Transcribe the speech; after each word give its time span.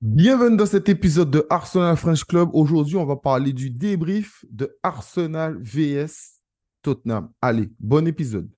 Bienvenue 0.00 0.56
dans 0.56 0.66
cet 0.66 0.88
épisode 0.88 1.28
de 1.28 1.44
Arsenal 1.50 1.96
French 1.96 2.22
Club. 2.22 2.50
Aujourd'hui, 2.52 2.94
on 2.96 3.04
va 3.04 3.16
parler 3.16 3.52
du 3.52 3.68
débrief 3.68 4.44
de 4.48 4.78
Arsenal 4.84 5.58
vs 5.60 6.38
Tottenham. 6.82 7.32
Allez, 7.42 7.68
bon 7.80 8.06
épisode. 8.06 8.48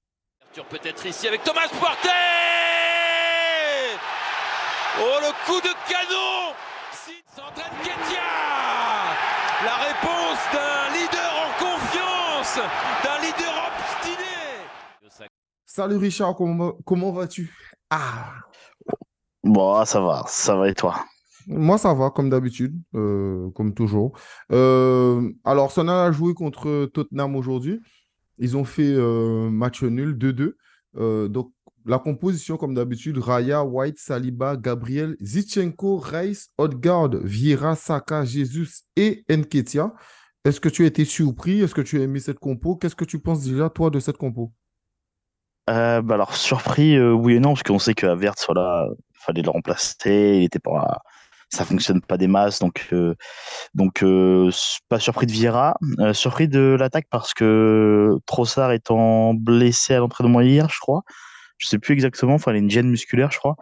Peut-être 0.68 1.06
ici 1.06 1.26
avec 1.29 1.42
Thomas 1.42 1.66
Partey 1.80 2.11
Oh, 4.98 5.18
le 5.22 5.46
coup 5.46 5.61
de 5.62 5.72
canon 5.88 6.53
s'entraîne 7.34 7.72
Ketia 7.84 8.20
La 9.64 9.77
réponse 9.77 10.41
d'un 10.52 10.93
leader 10.93 11.32
en 11.41 11.52
confiance, 11.59 12.59
d'un 13.02 13.18
leader 13.25 13.72
obstiné. 13.80 15.25
Salut 15.64 15.96
Richard, 15.96 16.34
comment, 16.34 16.72
comment 16.84 17.12
vas-tu? 17.12 17.50
Ah 17.88 18.34
Bon, 19.43 19.82
ça 19.86 20.00
va, 20.02 20.25
ça 20.27 20.54
va 20.54 20.68
et 20.68 20.75
toi? 20.75 21.02
Moi, 21.51 21.79
ça 21.79 21.93
va, 21.95 22.11
comme 22.11 22.30
d'habitude, 22.30 22.80
euh, 22.95 23.51
comme 23.51 23.74
toujours. 23.74 24.12
Euh, 24.52 25.33
alors, 25.45 25.65
Arsenal 25.65 26.09
a 26.09 26.12
joué 26.12 26.33
contre 26.33 26.87
Tottenham 26.87 27.34
aujourd'hui. 27.34 27.80
Ils 28.38 28.57
ont 28.57 28.65
fait 28.65 28.95
euh, 28.95 29.51
match 29.51 29.83
nul, 29.83 30.16
2-2. 30.16 31.29
donc, 31.29 31.52
la 31.87 31.98
composition, 31.98 32.57
comme 32.57 32.74
d'habitude, 32.74 33.19
Raya, 33.19 33.65
White, 33.65 33.98
Saliba, 33.98 34.57
Gabriel, 34.57 35.16
Zichenko, 35.21 35.97
Reis, 35.97 36.51
Odgaard, 36.57 37.16
Vieira, 37.24 37.74
Saka, 37.74 38.24
Jesus 38.24 38.85
et 38.96 39.24
Nketia. 39.29 39.93
Est-ce 40.45 40.60
que 40.60 40.69
tu 40.69 40.85
as 40.85 40.87
été 40.87 41.05
surpris? 41.05 41.60
Est-ce 41.60 41.74
que 41.74 41.80
tu 41.80 41.98
as 41.98 42.02
aimé 42.02 42.21
cette 42.21 42.38
compo? 42.38 42.77
Qu'est-ce 42.77 42.96
que 42.96 43.05
tu 43.05 43.19
penses 43.19 43.43
déjà, 43.43 43.71
toi, 43.71 43.91
de 43.91 43.98
cette 43.98 44.19
compo? 44.19 44.52
bah 45.66 46.02
alors, 46.10 46.35
surpris, 46.35 47.01
oui 47.01 47.35
et 47.35 47.41
non, 47.41 47.51
parce 47.51 47.62
qu'on 47.62 47.79
sait 47.79 47.95
qu'à 47.95 48.15
Vert, 48.15 48.35
voilà, 48.46 48.88
fallait 49.12 49.43
le 49.43 49.51
remplacer. 49.51 50.38
Il 50.38 50.45
était 50.45 50.59
pas 50.59 51.01
ça 51.50 51.64
fonctionne 51.64 52.00
pas 52.00 52.16
des 52.16 52.28
masses. 52.28 52.60
Donc, 52.60 52.88
euh, 52.92 53.14
donc 53.74 54.02
euh, 54.02 54.50
pas 54.88 55.01
surpris 55.01 55.26
de 55.26 55.32
Vieira, 55.32 55.76
euh, 55.98 56.12
surpris 56.12 56.48
de 56.48 56.76
l'attaque 56.79 57.07
parce 57.10 57.34
que 57.34 58.16
Trossard 58.26 58.73
étant 58.73 59.34
blessé 59.34 59.95
à 59.95 59.98
l'entraînement 59.98 60.40
hier, 60.40 60.68
je 60.70 60.79
crois. 60.79 61.02
Je 61.59 61.68
sais 61.68 61.79
plus 61.79 61.92
exactement, 61.92 62.34
enfin, 62.34 62.52
il 62.52 62.54
a 62.54 62.59
une 62.59 62.70
gêne 62.70 62.88
musculaire, 62.88 63.30
je 63.30 63.38
crois. 63.38 63.54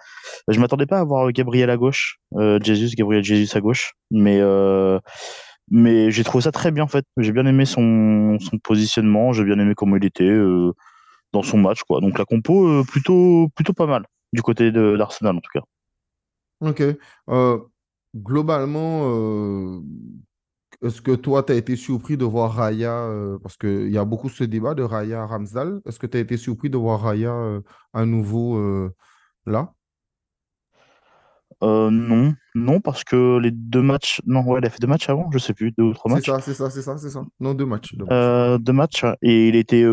Je 0.47 0.61
m'attendais 0.61 0.86
pas 0.86 1.00
à 1.00 1.05
voir 1.05 1.33
Gabriel 1.33 1.69
à 1.69 1.77
gauche, 1.77 2.20
Jesus, 2.62 2.95
Gabriel 2.95 3.25
Jesus 3.25 3.56
à 3.56 3.61
gauche, 3.61 3.95
mais 4.12 4.41
mais 5.70 6.12
j'ai 6.12 6.23
trouvé 6.23 6.45
ça 6.45 6.52
très 6.52 6.70
bien 6.70 6.84
en 6.84 6.89
fait. 6.89 7.05
J'ai 7.17 7.33
bien 7.33 7.45
aimé 7.45 7.64
son, 7.64 8.39
positionnement, 8.62 9.33
j'ai 9.33 9.42
bien 9.42 9.58
aimé 9.58 9.75
comment 9.77 9.97
il 9.97 10.05
était 10.05 10.33
dans 11.33 11.42
son 11.42 11.58
match 11.58 11.83
quoi. 11.83 12.00
Donc 12.00 12.19
la 12.20 12.25
compo 12.25 12.84
plutôt 12.84 13.48
plutôt 13.56 13.73
pas 13.73 13.86
mal 13.86 14.05
du 14.33 14.42
côté 14.42 14.70
d'Arsenal 14.70 15.34
en 15.36 15.41
tout 15.41 15.50
cas. 15.52 15.64
Ok 16.61 16.83
globalement, 18.14 19.03
euh, 19.05 19.81
est-ce 20.83 21.03
que 21.03 21.12
toi, 21.12 21.42
tu 21.42 21.53
as 21.53 21.56
été 21.56 21.77
surpris 21.77 22.17
de 22.17 22.25
voir 22.25 22.55
Raya, 22.55 22.92
euh, 22.92 23.39
parce 23.42 23.56
qu'il 23.56 23.91
y 23.91 23.98
a 23.98 24.05
beaucoup 24.05 24.28
ce 24.28 24.45
débat 24.45 24.75
de 24.75 24.83
Raya 24.83 25.27
Ramsdal, 25.27 25.81
est-ce 25.87 25.98
que 25.98 26.06
tu 26.06 26.17
as 26.17 26.20
été 26.20 26.36
surpris 26.36 26.70
de 26.70 26.77
voir 26.77 27.01
Raya 27.01 27.33
euh, 27.33 27.61
à 27.92 28.05
nouveau 28.05 28.91
là? 29.47 29.73
non, 31.61 32.34
non, 32.55 32.81
parce 32.81 33.03
que 33.03 33.39
les 33.39 33.51
deux 33.51 33.83
matchs. 33.83 34.20
Non, 34.25 34.45
ouais, 34.45 34.61
il 34.62 34.67
a 34.67 34.70
fait 34.70 34.79
deux 34.79 34.86
matchs 34.86 35.09
avant, 35.09 35.29
je 35.33 35.39
sais 35.39 35.55
plus, 35.55 35.73
deux 35.73 35.83
ou 35.83 35.92
trois 35.92 36.14
C'est 36.17 36.27
ça, 36.27 36.41
c'est 36.41 36.55
ça, 36.55 36.70
c'est 36.70 36.83
ça, 36.83 36.97
c'est 36.97 37.11
ça. 37.11 37.25
Non, 37.41 37.55
deux 37.55 37.67
matchs. 37.67 37.97
Deux 37.97 38.73
matchs. 38.73 39.05
et 39.23 39.48
il 39.48 39.56
était 39.56 39.84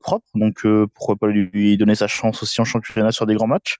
propre, 0.00 0.26
donc 0.34 0.66
pourquoi 0.94 1.16
pas 1.16 1.28
lui 1.28 1.78
donner 1.78 1.94
sa 1.94 2.08
chance 2.08 2.42
aussi 2.42 2.60
en 2.60 2.64
championnat 2.64 3.10
sur 3.10 3.24
des 3.24 3.34
grands 3.34 3.46
matchs. 3.46 3.78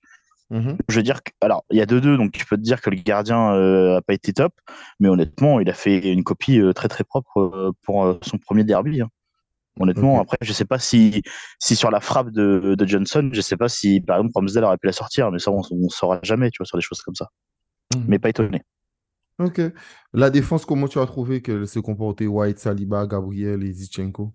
Mhm. 0.50 0.76
Je 0.88 0.96
veux 0.96 1.02
dire 1.02 1.22
que, 1.22 1.32
alors, 1.40 1.64
il 1.70 1.78
y 1.78 1.80
a 1.80 1.86
2-2, 1.86 2.16
donc 2.16 2.32
tu 2.32 2.44
peux 2.44 2.56
te 2.56 2.62
dire 2.62 2.80
que 2.80 2.90
le 2.90 2.96
gardien 2.96 3.36
n'a 3.36 3.54
euh, 3.54 4.00
pas 4.06 4.14
été 4.14 4.32
top, 4.32 4.52
mais 5.00 5.08
honnêtement, 5.08 5.60
il 5.60 5.68
a 5.70 5.74
fait 5.74 6.12
une 6.12 6.22
copie 6.22 6.60
euh, 6.60 6.72
très 6.72 6.88
très 6.88 7.04
propre 7.04 7.40
euh, 7.40 7.72
pour 7.82 8.18
son 8.22 8.38
premier 8.38 8.64
derby. 8.64 9.00
Hein. 9.00 9.08
Honnêtement, 9.80 10.20
après, 10.20 10.36
je 10.40 10.52
sais 10.52 10.64
pas 10.64 10.78
si, 10.78 11.22
si 11.58 11.74
sur 11.74 11.90
la 11.90 11.98
frappe 11.98 12.30
de, 12.30 12.76
de, 12.78 12.86
Johnson, 12.86 13.28
je 13.32 13.40
sais 13.40 13.56
pas 13.56 13.68
si 13.68 14.00
par 14.00 14.18
exemple 14.18 14.32
Ramsdale 14.36 14.64
aurait 14.64 14.78
pu 14.78 14.86
la 14.86 14.92
sortir, 14.92 15.32
mais 15.32 15.40
ça, 15.40 15.50
on, 15.50 15.62
ne 15.72 15.88
saura 15.88 16.20
jamais, 16.22 16.50
tu 16.50 16.58
vois, 16.58 16.66
sur 16.66 16.78
des 16.78 16.82
choses 16.82 17.00
comme 17.00 17.16
ça. 17.16 17.28
Mhm. 17.96 18.04
Mais 18.06 18.18
pas 18.20 18.28
étonné. 18.28 18.62
Ok. 19.40 19.60
La 20.12 20.30
défense, 20.30 20.64
comment 20.64 20.86
tu 20.86 21.00
as 21.00 21.06
trouvé 21.06 21.42
qu'elle 21.42 21.66
s'est 21.66 21.82
comportée? 21.82 22.28
White, 22.28 22.60
Saliba, 22.60 23.06
Gabriel 23.06 23.64
et 23.64 23.72
Zichenko 23.72 24.32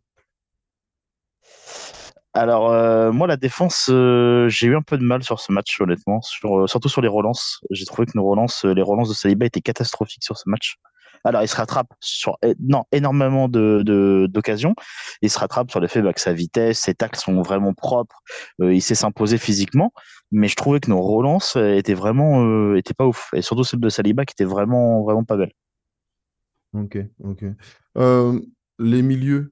alors, 2.34 2.72
euh, 2.72 3.12
moi, 3.12 3.26
la 3.26 3.38
défense, 3.38 3.90
euh, 3.90 4.48
j'ai 4.50 4.68
eu 4.68 4.76
un 4.76 4.84
peu 4.84 4.98
de 4.98 5.04
mal 5.04 5.24
sur 5.24 5.40
ce 5.40 5.52
match, 5.52 5.82
honnêtement, 5.82 6.22
sur, 6.22 6.62
euh, 6.62 6.68
surtout 6.68 6.90
sur 6.90 7.02
les 7.02 7.08
relances. 7.08 7.60
J'ai 7.72 7.86
trouvé 7.86 8.06
que 8.06 8.12
nos 8.16 8.24
relances, 8.24 8.66
les 8.66 8.82
relances 8.84 9.10
de 9.10 9.16
Saliba 9.16 9.48
étaient 9.48 9.62
catastrophiques 9.62 10.24
sur 10.24 10.38
ce 10.38 10.44
match. 10.48 10.76
Alors, 11.24 11.42
il 11.42 11.48
se 11.48 11.56
rattrape 11.56 11.92
sur 12.00 12.38
non, 12.60 12.86
énormément 12.92 13.50
d'occasions. 13.50 14.70
De, 14.70 14.84
il 15.24 15.30
se 15.30 15.40
rattrape 15.40 15.72
sur 15.72 15.80
le 15.80 15.88
fait 15.88 16.02
bah, 16.02 16.14
que 16.14 16.22
sa 16.22 16.32
vitesse, 16.32 16.80
ses 16.80 16.94
tacles 16.94 17.20
sont 17.20 17.42
vraiment 17.42 17.74
propres. 17.74 18.22
il 18.60 18.82
sait 18.82 18.96
s'imposer 18.96 19.38
physiquement. 19.38 19.92
Mais 20.32 20.48
je 20.48 20.56
trouvais 20.56 20.80
que 20.80 20.90
nos 20.90 21.02
relances 21.02 21.58
étaient 21.58 21.96
vraiment 21.96 22.76
étaient 22.76 22.94
pas 22.94 23.06
ouf. 23.08 23.32
Et 23.34 23.42
surtout 23.42 23.64
celle 23.64 23.82
de 23.82 23.90
Saliba 23.90 24.24
qui 24.24 24.34
était 24.34 24.46
vraiment, 24.46 25.04
vraiment 25.04 25.26
pas 25.26 25.36
belle. 25.36 25.52
Ok, 26.74 27.00
ok. 27.24 27.44
les 28.80 29.02
milieux, 29.02 29.52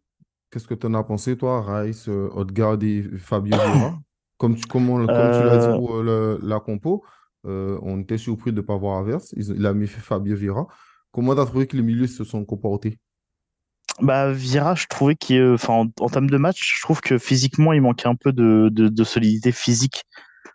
Qu'est-ce 0.51 0.67
que 0.67 0.73
tu 0.73 0.87
en 0.87 0.93
as 0.93 1.03
pensé, 1.03 1.37
toi, 1.37 1.61
Rice, 1.61 2.07
euh, 2.07 2.29
Odgaard 2.33 2.81
et 2.81 3.03
Fabio 3.17 3.57
Vieira 3.57 3.99
Comme 4.37 4.55
tu, 4.55 4.65
comme, 4.65 4.85
tu 4.85 5.13
l'as 5.13 5.57
dit 5.57 5.65
euh. 5.65 5.77
pour 5.77 5.95
euh, 5.95 6.39
la 6.41 6.59
compo, 6.59 7.03
on 7.43 7.99
était 8.01 8.17
surpris 8.17 8.51
de 8.51 8.57
ne 8.57 8.65
pas 8.65 8.77
voir 8.77 8.99
Averse. 8.99 9.33
Il, 9.37 9.65
a 9.65 9.73
mis 9.73 9.87
Fabio 9.87 10.35
Vieira. 10.35 10.67
Comment 11.11 11.35
tu 11.35 11.41
as 11.41 11.45
trouvé 11.45 11.67
que 11.67 11.75
les 11.75 11.83
milieux 11.83 12.07
se 12.07 12.23
sont 12.23 12.43
comportés? 12.45 12.97
Bah, 14.01 14.31
Vieira, 14.31 14.75
je 14.75 14.85
trouvais 14.87 15.15
qu'il, 15.15 15.41
enfin, 15.53 15.89
en, 15.99 16.09
termes 16.09 16.29
de 16.29 16.37
match, 16.37 16.75
je 16.77 16.81
trouve 16.83 17.01
que 17.01 17.17
physiquement, 17.17 17.73
il 17.73 17.81
manquait 17.81 18.07
un 18.07 18.15
peu 18.15 18.31
de, 18.31 18.69
de, 18.69 19.03
solidité 19.03 19.51
physique. 19.51 20.03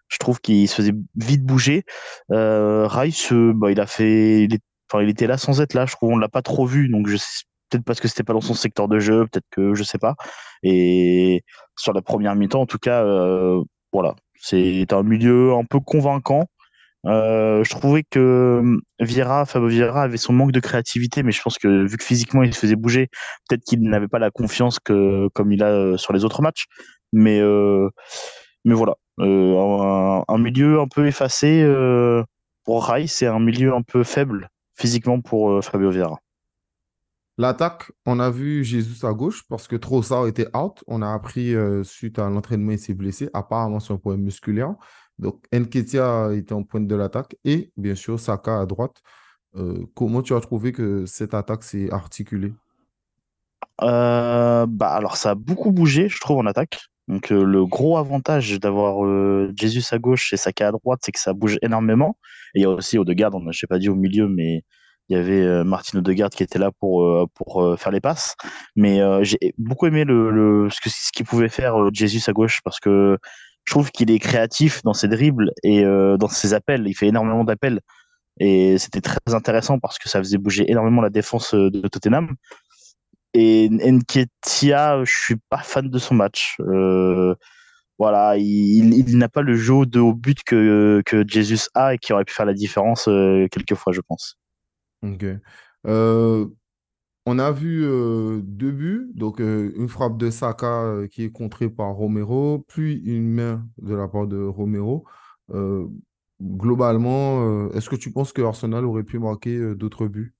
Je 0.08 0.18
trouve 0.18 0.40
qu'il 0.40 0.68
se 0.68 0.76
faisait 0.76 0.92
vite 1.16 1.44
bouger. 1.44 1.84
Rice, 2.28 3.32
bah, 3.32 3.70
il 3.70 3.80
a 3.80 3.86
fait, 3.86 4.44
il, 4.44 4.58
il 5.00 5.08
était 5.08 5.26
là 5.26 5.38
sans 5.38 5.60
être 5.60 5.74
là. 5.74 5.86
Je 5.86 5.92
trouve 5.92 6.10
on 6.10 6.18
l'a 6.18 6.28
pas 6.28 6.42
trop 6.42 6.66
vu, 6.66 6.88
donc 6.88 7.08
je 7.08 7.16
peut-être 7.72 7.84
parce 7.84 8.00
que 8.00 8.08
c'était 8.08 8.22
pas 8.22 8.32
dans 8.34 8.40
son 8.40 8.54
secteur 8.54 8.88
de 8.88 8.98
jeu, 8.98 9.26
peut-être 9.26 9.46
que 9.50 9.74
je 9.74 9.82
sais 9.82 9.98
pas. 9.98 10.14
Et 10.62 11.42
sur 11.76 11.92
la 11.92 12.02
première 12.02 12.34
mi-temps, 12.36 12.62
en 12.62 12.66
tout 12.66 12.78
cas, 12.78 13.04
euh, 13.04 13.62
voilà, 13.92 14.14
c'est 14.36 14.92
un 14.92 15.02
milieu 15.02 15.54
un 15.54 15.64
peu 15.64 15.80
convaincant. 15.80 16.44
Euh, 17.06 17.64
je 17.64 17.70
trouvais 17.70 18.04
que 18.08 18.58
hum, 18.60 18.80
Vieira, 19.00 19.44
Fabio 19.46 19.68
Vieira 19.68 20.02
avait 20.02 20.18
son 20.18 20.32
manque 20.32 20.52
de 20.52 20.60
créativité, 20.60 21.22
mais 21.24 21.32
je 21.32 21.42
pense 21.42 21.58
que 21.58 21.86
vu 21.86 21.96
que 21.96 22.04
physiquement 22.04 22.44
il 22.44 22.54
se 22.54 22.60
faisait 22.60 22.76
bouger, 22.76 23.08
peut-être 23.48 23.64
qu'il 23.64 23.82
n'avait 23.82 24.08
pas 24.08 24.20
la 24.20 24.30
confiance 24.30 24.78
que 24.78 25.28
comme 25.34 25.52
il 25.52 25.62
a 25.64 25.68
euh, 25.68 25.96
sur 25.96 26.12
les 26.12 26.24
autres 26.24 26.42
matchs. 26.42 26.66
Mais 27.12 27.40
mais 28.64 28.74
voilà, 28.74 28.94
un, 29.18 30.38
milieu 30.38 30.80
un 30.80 30.88
peu 30.88 31.06
effacé 31.06 31.64
pour 32.64 32.86
Rai, 32.86 33.06
c'est 33.06 33.26
un 33.26 33.40
milieu 33.40 33.74
un 33.74 33.82
peu 33.82 34.04
faible 34.04 34.48
physiquement 34.78 35.20
pour 35.20 35.62
Fabio 35.64 35.90
Vieira. 35.90 36.21
L'attaque, 37.38 37.90
on 38.04 38.20
a 38.20 38.30
vu 38.30 38.62
Jésus 38.62 39.06
à 39.06 39.12
gauche 39.14 39.44
parce 39.48 39.66
que 39.66 39.76
Trossard 39.76 40.26
était 40.26 40.54
out. 40.54 40.84
On 40.86 41.00
a 41.00 41.12
appris 41.12 41.54
euh, 41.54 41.82
suite 41.82 42.18
à 42.18 42.28
l'entraînement, 42.28 42.72
il 42.72 42.78
s'est 42.78 42.92
blessé, 42.92 43.30
apparemment 43.32 43.80
sur 43.80 43.94
un 43.94 43.98
point 43.98 44.18
musculaire. 44.18 44.74
Donc, 45.18 45.42
Nketia 45.52 46.32
était 46.34 46.52
en 46.52 46.62
pointe 46.62 46.86
de 46.86 46.94
l'attaque 46.94 47.36
et 47.44 47.72
bien 47.76 47.94
sûr 47.94 48.20
Saka 48.20 48.60
à 48.60 48.66
droite. 48.66 49.02
Euh, 49.56 49.86
comment 49.94 50.22
tu 50.22 50.34
as 50.34 50.40
trouvé 50.40 50.72
que 50.72 51.06
cette 51.06 51.32
attaque 51.32 51.62
s'est 51.62 51.90
articulée? 51.90 52.52
Euh, 53.80 54.66
bah, 54.68 54.92
Alors, 54.92 55.16
ça 55.16 55.30
a 55.30 55.34
beaucoup 55.34 55.72
bougé, 55.72 56.08
je 56.10 56.20
trouve, 56.20 56.38
en 56.38 56.46
attaque. 56.46 56.80
Donc, 57.08 57.30
le 57.30 57.66
gros 57.66 57.96
avantage 57.96 58.60
d'avoir 58.60 59.06
Jésus 59.56 59.82
à 59.90 59.98
gauche 59.98 60.32
et 60.32 60.36
Saka 60.36 60.68
à 60.68 60.72
droite, 60.72 61.00
c'est 61.02 61.12
que 61.12 61.18
ça 61.18 61.32
bouge 61.32 61.58
énormément. 61.62 62.18
Et 62.54 62.60
il 62.60 62.62
y 62.62 62.66
a 62.66 62.70
aussi 62.70 62.98
Odegaard, 62.98 63.34
on 63.34 63.50
je 63.50 63.64
n'ai 63.64 63.68
pas 63.68 63.78
dit 63.78 63.88
au 63.88 63.94
milieu, 63.94 64.28
mais 64.28 64.64
il 65.08 65.16
y 65.16 65.18
avait 65.18 65.42
euh, 65.42 65.64
Martino 65.64 66.00
Odegaard 66.00 66.30
qui 66.30 66.42
était 66.42 66.58
là 66.58 66.70
pour, 66.80 67.04
euh, 67.04 67.26
pour 67.34 67.62
euh, 67.62 67.76
faire 67.76 67.92
les 67.92 68.00
passes. 68.00 68.34
Mais 68.76 69.00
j'ai 69.24 69.38
beaucoup 69.58 69.86
aimé 69.86 70.04
le, 70.04 70.68
ce, 70.70 70.88
ce 70.88 71.12
qu'il 71.12 71.26
pouvait 71.26 71.48
faire 71.48 71.76
Jesus 71.92 72.22
à 72.28 72.32
gauche 72.32 72.60
parce 72.64 72.80
que 72.80 73.18
je 73.64 73.72
trouve 73.72 73.90
qu'il 73.90 74.10
est 74.10 74.18
créatif 74.18 74.82
dans 74.82 74.94
ses 74.94 75.08
dribbles 75.08 75.52
et 75.62 75.84
dans 75.84 76.28
ses 76.28 76.54
appels. 76.54 76.84
Il 76.86 76.94
fait 76.94 77.08
énormément 77.08 77.44
d'appels. 77.44 77.80
Et 78.40 78.78
c'était 78.78 79.00
très 79.00 79.34
intéressant 79.34 79.78
parce 79.78 79.98
que 79.98 80.08
ça 80.08 80.18
faisait 80.18 80.38
bouger 80.38 80.70
énormément 80.70 81.02
la 81.02 81.10
défense 81.10 81.54
de 81.54 81.88
Tottenham. 81.88 82.34
Et 83.34 83.68
Nketiah, 83.68 85.04
je 85.04 85.12
suis 85.12 85.36
pas 85.48 85.58
fan 85.58 85.88
de 85.88 85.98
son 85.98 86.14
match. 86.14 86.56
voilà, 87.98 88.36
il, 88.36 89.16
n'a 89.16 89.28
pas 89.28 89.42
le 89.42 89.54
jeu 89.54 89.86
de 89.86 90.00
haut 90.00 90.14
but 90.14 90.42
que, 90.44 91.02
que 91.06 91.24
Jesus 91.26 91.68
a 91.74 91.94
et 91.94 91.98
qui 91.98 92.12
aurait 92.12 92.24
pu 92.24 92.34
faire 92.34 92.46
la 92.46 92.54
différence 92.54 93.04
quelquefois, 93.50 93.92
je 93.92 94.00
pense. 94.00 94.41
Ok. 95.02 95.24
Euh, 95.86 96.46
on 97.26 97.38
a 97.38 97.52
vu 97.52 97.84
euh, 97.84 98.40
deux 98.44 98.72
buts, 98.72 99.10
donc 99.14 99.40
euh, 99.40 99.72
une 99.76 99.88
frappe 99.88 100.18
de 100.18 100.30
Saka 100.30 101.06
qui 101.10 101.24
est 101.24 101.32
contrée 101.32 101.70
par 101.70 101.94
Romero, 101.94 102.64
puis 102.68 102.96
une 103.04 103.28
main 103.32 103.68
de 103.78 103.94
la 103.94 104.08
part 104.08 104.26
de 104.28 104.38
Romero. 104.44 105.06
globalement, 106.40 107.70
est-ce 107.72 107.88
que 107.90 107.96
tu 107.96 108.12
penses 108.12 108.32
que 108.32 108.42
Arsenal 108.42 108.84
aurait 108.84 109.04
pu 109.04 109.18
marquer 109.18 109.74
d'autres 109.74 110.08
buts? 110.08 110.34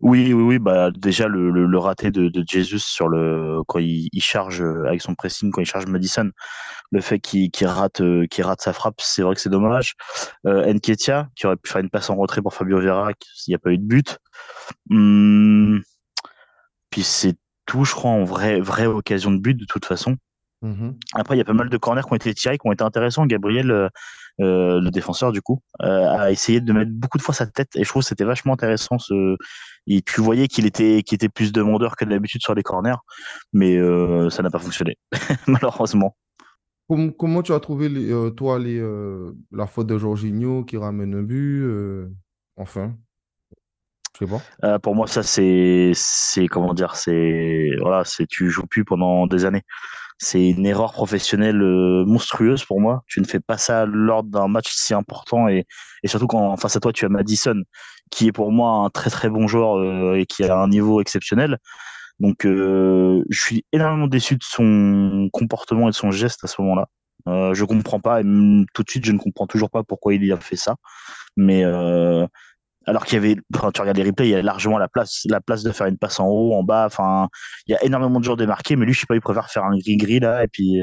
Oui, 0.00 0.32
oui, 0.32 0.42
oui, 0.42 0.58
bah 0.58 0.90
déjà 0.90 1.28
le, 1.28 1.78
raté 1.78 2.10
de, 2.10 2.28
de, 2.28 2.44
Jesus 2.46 2.80
sur 2.80 3.08
le 3.08 3.62
quand 3.66 3.78
il, 3.78 4.10
charge 4.20 4.62
euh, 4.62 4.86
avec 4.86 5.00
son 5.00 5.14
pressing, 5.14 5.50
quand 5.50 5.60
il 5.60 5.66
charge 5.66 5.86
Madison, 5.86 6.30
le 6.90 7.00
fait 7.00 7.20
qu'il 7.20 7.50
rate, 7.62 8.00
euh, 8.00 8.26
rate 8.38 8.60
sa 8.60 8.72
frappe, 8.72 9.00
c'est 9.00 9.22
vrai 9.22 9.34
que 9.34 9.40
c'est 9.40 9.50
dommage. 9.50 9.94
Euh, 10.46 10.72
qui 10.80 11.46
aurait 11.46 11.56
pu 11.56 11.70
faire 11.70 11.80
une 11.80 11.90
passe 11.90 12.10
en 12.10 12.16
retrait 12.16 12.42
pour 12.42 12.54
Fabio 12.54 12.80
Vera, 12.80 13.10
s'il 13.34 13.52
n'y 13.52 13.56
a 13.56 13.58
pas 13.58 13.70
eu 13.70 13.78
de 13.78 13.86
but. 13.86 14.18
Hum, 14.90 15.82
puis 16.90 17.02
c'est 17.02 17.36
tout, 17.66 17.84
je 17.84 17.92
crois, 17.94 18.10
en 18.10 18.24
vraie 18.24 18.86
occasion 18.86 19.30
de 19.30 19.38
but 19.38 19.54
de 19.54 19.64
toute 19.66 19.84
façon. 19.86 20.16
Mm-hmm. 20.62 20.94
Après, 21.14 21.34
il 21.34 21.38
y 21.38 21.42
a 21.42 21.44
pas 21.44 21.52
mal 21.52 21.68
de 21.68 21.76
corners 21.76 22.02
qui 22.02 22.12
ont 22.12 22.16
été 22.16 22.32
tirés, 22.34 22.58
qui 22.58 22.66
ont 22.66 22.72
été 22.72 22.82
intéressants. 22.82 23.26
Gabriel, 23.26 23.70
euh, 23.70 23.88
euh, 24.40 24.80
le 24.80 24.90
défenseur, 24.90 25.30
du 25.30 25.42
coup, 25.42 25.60
euh, 25.82 26.08
a 26.08 26.30
essayé 26.30 26.60
de 26.60 26.72
mettre 26.72 26.90
beaucoup 26.92 27.18
de 27.18 27.22
fois 27.22 27.34
sa 27.34 27.46
tête 27.46 27.76
et 27.76 27.84
je 27.84 27.88
trouve 27.88 28.02
que 28.02 28.08
c'était 28.08 28.24
vachement 28.24 28.54
intéressant. 28.54 28.98
Ce... 28.98 29.36
Et 29.86 30.00
tu 30.02 30.20
voyais 30.20 30.48
qu'il 30.48 30.66
était, 30.66 31.02
qu'il 31.02 31.16
était 31.16 31.28
plus 31.28 31.52
demandeur 31.52 31.96
que 31.96 32.04
d'habitude 32.04 32.40
sur 32.42 32.54
les 32.54 32.62
corners, 32.62 32.96
mais 33.52 33.78
ça 34.30 34.42
n'a 34.42 34.50
pas 34.50 34.58
fonctionné, 34.58 34.96
malheureusement. 35.46 36.16
Comment, 37.18 37.42
tu 37.42 37.52
as 37.52 37.60
trouvé, 37.60 37.90
toi, 38.36 38.58
les, 38.58 38.82
la 39.52 39.66
faute 39.66 39.86
de 39.86 39.98
Jorginho 39.98 40.64
qui 40.64 40.78
ramène 40.78 41.14
un 41.14 41.22
but 41.22 41.66
Enfin, 42.56 42.94
sais 44.18 44.26
pas. 44.26 44.78
pour 44.78 44.94
moi, 44.94 45.06
ça, 45.06 45.22
c'est, 45.22 45.92
c'est 45.94 46.46
comment 46.46 46.72
dire, 46.72 46.96
c'est 46.96 47.70
voilà, 47.80 48.04
c'est 48.04 48.26
tu 48.26 48.48
joues 48.48 48.66
plus 48.66 48.84
pendant 48.84 49.26
des 49.26 49.44
années. 49.44 49.64
C'est 50.24 50.48
une 50.48 50.64
erreur 50.64 50.92
professionnelle 50.92 51.60
euh, 51.60 52.04
monstrueuse 52.06 52.64
pour 52.64 52.80
moi. 52.80 53.02
Tu 53.06 53.20
ne 53.20 53.26
fais 53.26 53.40
pas 53.40 53.58
ça 53.58 53.84
lors 53.84 54.24
d'un 54.24 54.48
match 54.48 54.72
si 54.72 54.94
important 54.94 55.48
et, 55.48 55.66
et 56.02 56.08
surtout 56.08 56.26
quand 56.26 56.56
face 56.56 56.76
à 56.76 56.80
toi 56.80 56.94
tu 56.94 57.04
as 57.04 57.10
Madison, 57.10 57.60
qui 58.10 58.28
est 58.28 58.32
pour 58.32 58.50
moi 58.50 58.70
un 58.86 58.90
très 58.90 59.10
très 59.10 59.28
bon 59.28 59.46
joueur 59.46 59.76
euh, 59.76 60.14
et 60.14 60.24
qui 60.24 60.42
a 60.44 60.56
un 60.56 60.68
niveau 60.68 61.02
exceptionnel. 61.02 61.58
Donc 62.20 62.46
euh, 62.46 63.22
je 63.28 63.40
suis 63.40 63.66
énormément 63.72 64.06
déçu 64.06 64.36
de 64.36 64.42
son 64.42 65.28
comportement 65.30 65.88
et 65.88 65.90
de 65.90 65.96
son 65.96 66.10
geste 66.10 66.42
à 66.42 66.46
ce 66.46 66.60
moment-là. 66.62 66.86
Euh, 67.28 67.52
je 67.52 67.64
comprends 67.66 68.00
pas 68.00 68.20
et 68.20 68.24
tout 68.72 68.82
de 68.82 68.90
suite 68.90 69.04
je 69.04 69.12
ne 69.12 69.18
comprends 69.18 69.46
toujours 69.46 69.70
pas 69.70 69.82
pourquoi 69.82 70.14
il 70.14 70.32
a 70.32 70.40
fait 70.40 70.56
ça. 70.56 70.76
Mais 71.36 71.64
alors 72.86 73.04
qu'il 73.04 73.14
y 73.14 73.18
avait, 73.18 73.36
quand 73.52 73.72
tu 73.72 73.80
regardes 73.80 73.96
les 73.96 74.04
replays, 74.04 74.28
il 74.28 74.32
y 74.32 74.34
a 74.34 74.42
largement 74.42 74.78
la 74.78 74.88
place, 74.88 75.22
la 75.28 75.40
place 75.40 75.62
de 75.62 75.72
faire 75.72 75.86
une 75.86 75.98
passe 75.98 76.20
en 76.20 76.26
haut, 76.26 76.54
en 76.54 76.62
bas. 76.62 76.84
Enfin, 76.86 77.28
il 77.66 77.72
y 77.72 77.74
a 77.74 77.82
énormément 77.84 78.18
de 78.20 78.24
joueurs 78.24 78.36
démarqués, 78.36 78.76
mais 78.76 78.86
lui, 78.86 78.92
je 78.92 79.00
sais 79.00 79.06
pas, 79.06 79.14
il 79.14 79.20
préfère 79.20 79.50
faire 79.50 79.64
un 79.64 79.76
gris-gris 79.76 80.20
là, 80.20 80.44
et 80.44 80.48
puis, 80.48 80.82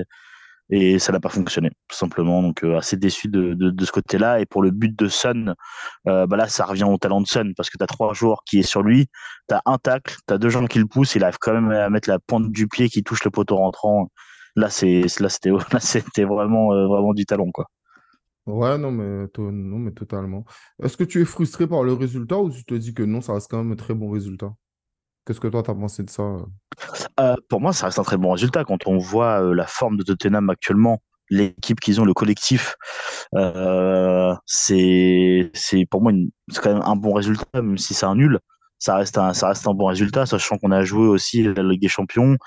et 0.71 0.99
ça 0.99 1.11
n'a 1.11 1.19
pas 1.19 1.29
fonctionné, 1.29 1.69
tout 1.89 1.97
simplement. 1.97 2.41
Donc, 2.41 2.63
euh, 2.63 2.77
assez 2.77 2.95
déçu 2.95 3.27
de, 3.27 3.53
de, 3.53 3.85
ce 3.85 3.91
côté-là. 3.91 4.39
Et 4.39 4.45
pour 4.45 4.63
le 4.63 4.71
but 4.71 4.97
de 4.97 5.07
Sun, 5.09 5.53
euh, 6.07 6.25
bah 6.27 6.37
là, 6.37 6.47
ça 6.47 6.65
revient 6.65 6.85
au 6.85 6.97
talent 6.97 7.21
de 7.21 7.27
Sun, 7.27 7.53
parce 7.55 7.69
que 7.69 7.77
tu 7.77 7.83
as 7.83 7.87
trois 7.87 8.13
joueurs 8.13 8.43
qui 8.45 8.59
est 8.59 8.63
sur 8.63 8.81
lui, 8.81 9.07
tu 9.49 9.55
un 9.65 9.77
tacle, 9.77 10.15
tu 10.27 10.39
deux 10.39 10.49
gens 10.49 10.65
qui 10.67 10.79
le 10.79 10.87
poussent, 10.87 11.15
il 11.15 11.23
arrive 11.23 11.37
quand 11.41 11.53
même 11.53 11.71
à 11.71 11.89
mettre 11.89 12.09
la 12.09 12.19
pointe 12.19 12.51
du 12.51 12.67
pied 12.67 12.89
qui 12.89 13.03
touche 13.03 13.23
le 13.25 13.31
poteau 13.31 13.57
rentrant. 13.57 14.07
Là, 14.55 14.69
c'est, 14.69 15.03
là, 15.19 15.29
c'était, 15.29 15.51
là, 15.73 15.79
c'était 15.79 16.23
vraiment, 16.23 16.73
euh, 16.73 16.87
vraiment 16.87 17.13
du 17.13 17.25
talent, 17.25 17.51
quoi. 17.53 17.65
Ouais, 18.47 18.77
non, 18.77 18.91
mais, 18.91 19.27
non, 19.37 19.77
mais 19.77 19.91
totalement. 19.91 20.45
Est-ce 20.81 20.97
que 20.97 21.03
tu 21.03 21.21
es 21.21 21.25
frustré 21.25 21.67
par 21.67 21.83
le 21.83 21.93
résultat 21.93 22.39
ou 22.39 22.49
tu 22.49 22.65
te 22.65 22.73
dis 22.73 22.93
que 22.93 23.03
non, 23.03 23.21
ça 23.21 23.33
reste 23.33 23.51
quand 23.51 23.59
même 23.59 23.71
un 23.71 23.75
très 23.75 23.93
bon 23.93 24.09
résultat? 24.09 24.53
Qu'est-ce 25.25 25.39
que 25.39 25.47
toi, 25.47 25.61
tu 25.61 25.69
as 25.69 25.75
pensé 25.75 26.01
de 26.01 26.09
ça? 26.09 26.23
Euh? 26.23 26.45
Euh, 27.19 27.35
pour 27.49 27.61
moi, 27.61 27.71
ça 27.71 27.85
reste 27.85 27.99
un 27.99 28.03
très 28.03 28.17
bon 28.17 28.31
résultat 28.31 28.63
quand 28.63 28.87
on 28.87 28.97
voit 28.97 29.43
euh, 29.43 29.53
la 29.53 29.67
forme 29.67 29.97
de 29.97 30.03
Tottenham 30.03 30.49
actuellement, 30.49 31.03
l'équipe 31.29 31.79
qu'ils 31.79 32.01
ont, 32.01 32.05
le 32.05 32.15
collectif. 32.15 32.75
c'est, 34.47 35.51
c'est 35.53 35.85
pour 35.85 36.01
moi 36.01 36.11
quand 36.55 36.73
même 36.73 36.83
un 36.83 36.95
bon 36.95 37.13
résultat, 37.13 37.45
même 37.53 37.77
si 37.77 37.93
c'est 37.93 38.07
un 38.07 38.15
nul. 38.15 38.39
Ça 38.79 38.95
reste 38.95 39.19
un, 39.19 39.35
ça 39.35 39.49
reste 39.49 39.67
un 39.67 39.75
bon 39.75 39.85
résultat, 39.85 40.25
sachant 40.25 40.57
qu'on 40.57 40.71
a 40.71 40.83
joué 40.83 41.05
aussi 41.05 41.43
la 41.43 41.61
Ligue 41.61 41.81
des 41.81 41.87
Champions. 41.87 42.37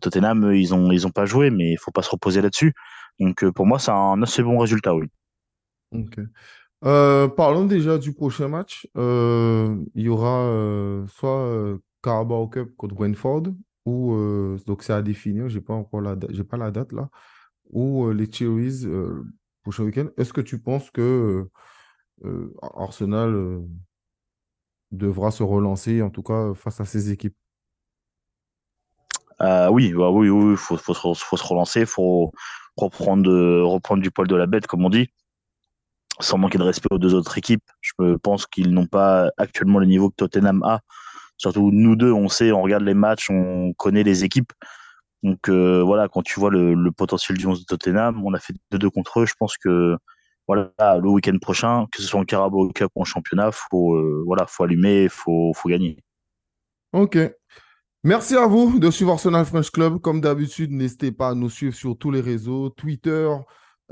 Tottenham, 0.00 0.52
ils 0.54 0.72
ont, 0.72 0.92
ils 0.92 1.08
ont 1.08 1.10
pas 1.10 1.24
joué, 1.24 1.50
mais 1.50 1.72
il 1.72 1.78
faut 1.78 1.90
pas 1.90 2.02
se 2.02 2.10
reposer 2.10 2.40
là-dessus. 2.40 2.72
Donc 3.18 3.44
pour 3.50 3.66
moi, 3.66 3.80
c'est 3.80 3.90
un 3.90 4.22
assez 4.22 4.44
bon 4.44 4.58
résultat, 4.58 4.94
oui. 4.94 5.08
Ok. 5.92 6.20
Euh, 6.84 7.28
parlons 7.28 7.64
déjà 7.64 7.98
du 7.98 8.12
prochain 8.12 8.48
match. 8.48 8.88
Euh, 8.96 9.76
il 9.94 10.02
y 10.02 10.08
aura 10.08 10.46
euh, 10.46 11.06
soit 11.06 11.78
Carabao 12.02 12.48
Cup 12.48 12.74
contre 12.76 12.94
Brentford, 12.94 13.44
ou 13.84 14.16
donc 14.66 14.82
c'est 14.82 14.92
à 14.92 15.02
définir, 15.02 15.48
j'ai 15.48 15.60
pas 15.60 15.74
encore 15.74 16.00
la 16.00 16.16
j'ai 16.30 16.44
pas 16.44 16.56
la 16.56 16.70
date 16.70 16.92
là, 16.92 17.08
ou 17.70 18.10
les 18.10 18.30
Cherries 18.30 18.86
prochain 19.62 19.84
week-end. 19.84 20.08
Est-ce 20.16 20.32
que 20.32 20.40
tu 20.40 20.60
penses 20.60 20.90
que 20.90 21.48
Arsenal 22.76 23.62
devra 24.90 25.30
se 25.30 25.42
relancer, 25.42 26.02
en 26.02 26.10
tout 26.10 26.22
cas 26.22 26.54
face 26.54 26.80
à 26.80 26.84
ces 26.84 27.10
équipes? 27.10 27.36
oui, 29.70 29.92
bah 29.92 30.10
oui, 30.10 30.28
oui, 30.28 30.56
faut, 30.56 30.76
se, 30.76 30.92
faut 30.92 31.36
se 31.36 31.44
relancer, 31.44 31.84
faut 31.86 32.32
reprendre, 32.76 33.30
reprendre 33.62 34.02
du 34.02 34.10
poil 34.10 34.28
de 34.28 34.36
la 34.36 34.46
bête, 34.46 34.66
comme 34.66 34.84
on 34.84 34.90
dit 34.90 35.10
sans 36.20 36.38
manquer 36.38 36.58
de 36.58 36.62
respect 36.62 36.88
aux 36.90 36.98
deux 36.98 37.14
autres 37.14 37.36
équipes. 37.38 37.64
Je 37.80 38.16
pense 38.16 38.46
qu'ils 38.46 38.72
n'ont 38.72 38.86
pas 38.86 39.30
actuellement 39.38 39.78
le 39.78 39.86
niveau 39.86 40.10
que 40.10 40.16
Tottenham 40.16 40.62
a. 40.62 40.80
Surtout 41.36 41.70
nous 41.72 41.96
deux, 41.96 42.12
on 42.12 42.28
sait, 42.28 42.52
on 42.52 42.62
regarde 42.62 42.84
les 42.84 42.94
matchs, 42.94 43.28
on 43.30 43.72
connaît 43.74 44.04
les 44.04 44.24
équipes. 44.24 44.52
Donc 45.22 45.48
euh, 45.48 45.82
voilà, 45.82 46.08
quand 46.08 46.22
tu 46.22 46.38
vois 46.40 46.50
le, 46.50 46.90
potentiel 46.90 47.38
du 47.38 47.46
11 47.46 47.60
de 47.60 47.64
Tottenham, 47.64 48.22
on 48.24 48.34
a 48.34 48.38
fait 48.38 48.54
2-2 48.72 48.90
contre 48.90 49.20
eux. 49.20 49.26
Je 49.26 49.34
pense 49.38 49.56
que 49.56 49.96
voilà, 50.46 50.72
le 50.78 51.08
week-end 51.08 51.36
prochain, 51.40 51.86
que 51.92 52.02
ce 52.02 52.08
soit 52.08 52.20
en 52.20 52.24
Carabao 52.24 52.68
Cup 52.70 52.90
ou 52.94 53.02
en 53.02 53.04
championnat, 53.04 53.50
faut 53.52 53.94
euh, 53.94 54.22
voilà, 54.26 54.46
faut 54.46 54.64
allumer, 54.64 55.08
faut 55.08 55.52
faut 55.54 55.68
gagner. 55.68 55.96
Ok. 56.92 57.18
Merci 58.04 58.36
à 58.36 58.46
vous 58.46 58.80
de 58.80 58.90
suivre 58.90 59.12
Arsenal 59.12 59.44
French 59.44 59.70
Club. 59.70 60.00
Comme 60.00 60.20
d'habitude, 60.20 60.72
n'hésitez 60.72 61.12
pas 61.12 61.30
à 61.30 61.34
nous 61.34 61.48
suivre 61.48 61.74
sur 61.74 61.96
tous 61.96 62.10
les 62.10 62.20
réseaux, 62.20 62.68
Twitter, 62.70 63.28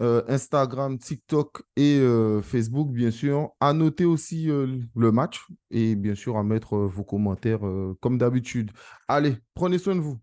euh, 0.01 0.23
Instagram, 0.29 0.99
TikTok 0.99 1.63
et 1.77 1.99
euh, 1.99 2.41
Facebook, 2.43 2.91
bien 2.91 3.11
sûr. 3.11 3.51
À 3.61 3.73
noter 3.73 4.05
aussi 4.05 4.51
euh, 4.51 4.79
le 4.97 5.13
match 5.13 5.41
et 5.71 5.95
bien 5.97 6.15
sûr 6.15 6.37
à 6.37 6.43
mettre 6.43 6.77
vos 6.79 7.05
commentaires 7.05 7.61
comme 8.01 8.19
d'habitude. 8.19 8.71
Allez, 9.09 9.37
prenez 9.55 9.79
soin 9.79 9.97
de 9.97 10.01
vous. 10.01 10.19